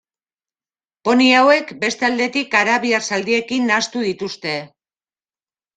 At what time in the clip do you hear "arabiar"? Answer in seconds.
2.63-3.07